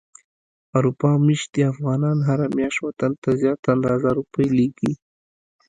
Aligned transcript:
اروپا 0.77 1.09
ميشتي 1.27 1.61
افغانان 1.71 2.17
هره 2.27 2.45
مياشت 2.57 2.79
وطن 2.85 3.11
ته 3.23 3.29
زياته 3.41 3.67
اندازه 3.75 4.09
روپی 4.17 4.45
ليږي. 4.57 4.91